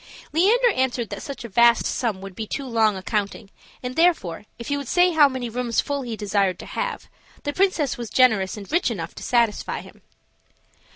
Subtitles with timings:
[0.33, 3.51] Leander answered that such a vast sum would be too long a counting,
[3.83, 7.07] and therefore, if he would say how many rooms full he desired to have,
[7.43, 10.01] the princess was generous and rich enough to satisfy him.